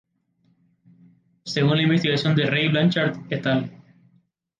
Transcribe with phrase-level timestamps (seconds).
[1.45, 3.71] Según la investigación de Ray Blanchard et al.